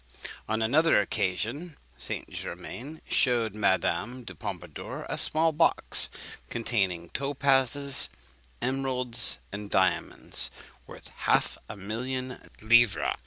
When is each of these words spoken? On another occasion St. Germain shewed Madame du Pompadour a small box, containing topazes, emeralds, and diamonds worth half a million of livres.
On 0.49 0.63
another 0.63 0.99
occasion 0.99 1.77
St. 1.95 2.27
Germain 2.31 3.01
shewed 3.07 3.53
Madame 3.55 4.23
du 4.23 4.33
Pompadour 4.33 5.05
a 5.07 5.15
small 5.15 5.51
box, 5.51 6.09
containing 6.49 7.11
topazes, 7.11 8.09
emeralds, 8.63 9.37
and 9.53 9.69
diamonds 9.69 10.49
worth 10.87 11.09
half 11.09 11.55
a 11.69 11.77
million 11.77 12.31
of 12.31 12.63
livres. 12.63 13.13